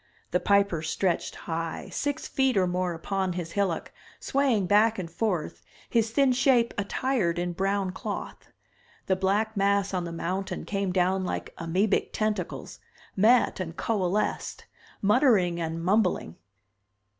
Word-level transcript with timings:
The 0.31 0.39
Piper 0.39 0.81
stretched 0.81 1.35
high, 1.35 1.89
six 1.91 2.27
feet 2.27 2.57
or 2.57 2.65
more, 2.65 2.95
upon 2.95 3.33
his 3.33 3.51
hillock, 3.51 3.91
swaying 4.19 4.65
back 4.65 4.97
and 4.97 5.07
forth, 5.11 5.61
his 5.91 6.09
thin 6.09 6.31
shape 6.31 6.73
attired 6.75 7.37
in 7.37 7.53
brown 7.53 7.91
cloth. 7.91 8.47
The 9.05 9.15
black 9.15 9.55
mass 9.55 9.93
on 9.93 10.05
the 10.05 10.11
mountain 10.11 10.65
came 10.65 10.91
down 10.91 11.23
like 11.23 11.53
amoebic 11.59 12.13
tentacles, 12.13 12.79
met 13.15 13.59
and 13.59 13.77
coalesced, 13.77 14.65
muttering 15.03 15.61
and 15.61 15.83
mumbling. 15.85 16.35